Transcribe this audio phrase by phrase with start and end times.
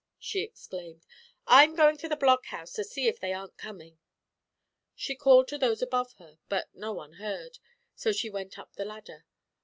[0.17, 1.05] she exclaimed.
[1.45, 3.99] "I'm going to the blockhouse to see if they aren't coming!"
[4.95, 7.59] She called to those above her, but no one heard,
[7.93, 9.25] so she went up the ladder.